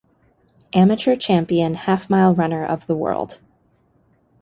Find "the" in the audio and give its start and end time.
2.87-2.95